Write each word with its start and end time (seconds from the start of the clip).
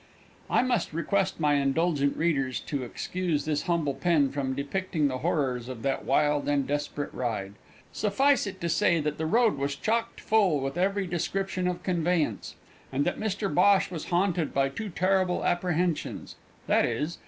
I 0.49 0.63
must 0.63 0.93
request 0.93 1.39
my 1.39 1.53
indulgent 1.53 2.17
readers 2.17 2.59
to 2.61 2.81
excuse 2.81 3.45
this 3.45 3.61
humble 3.67 3.93
pen 3.93 4.31
from 4.31 4.55
depicting 4.55 5.07
the 5.07 5.19
horrors 5.19 5.69
of 5.69 5.83
that 5.83 6.05
wild 6.05 6.49
and 6.49 6.65
desperate 6.65 7.13
ride. 7.13 7.53
Suffice 7.93 8.47
it 8.47 8.59
to 8.61 8.67
say 8.67 8.99
that 8.99 9.19
the 9.19 9.27
road 9.27 9.59
was 9.59 9.75
chocked 9.75 10.19
full 10.19 10.59
with 10.59 10.75
every 10.75 11.05
description 11.05 11.67
of 11.67 11.83
conveyance, 11.83 12.55
and 12.91 13.05
that 13.05 13.19
Mr 13.19 13.47
Bhosh 13.47 13.91
was 13.91 14.05
haunted 14.05 14.55
by 14.55 14.69
two 14.69 14.89
terrible 14.89 15.45
apprehensions, 15.45 16.35
viz. 16.65 17.19